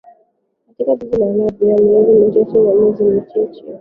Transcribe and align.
katika 0.85 0.95
jiji 0.95 1.17
la 1.17 1.25
lavyia 1.25 1.75
miezi 1.75 2.11
michache 2.13 2.53
ka 2.53 2.73
miezi 2.73 3.03
michache 3.03 3.63